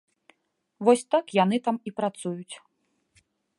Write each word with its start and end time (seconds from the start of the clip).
Вось 0.87 1.03
так 1.17 1.25
яны 1.43 1.57
там 1.69 1.75
і 1.91 1.95
працуюць. 2.01 2.55